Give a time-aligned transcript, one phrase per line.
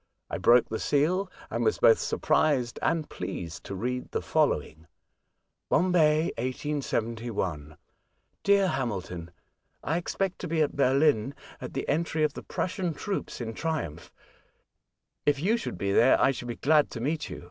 [0.31, 4.87] I broke the seal, and was both surprised and pleased to read the following:—
[5.69, 5.93] 38 A Voyage to Other Worlds.
[5.93, 6.23] "Bombay,,
[7.63, 7.77] 1871."
[8.43, 9.31] Dear Hamilton,—
[9.83, 14.11] I expect to be at Berlin at the entry of the Prussian troops in triumph,
[15.27, 17.39] If you should be there, I should be glad to meet you.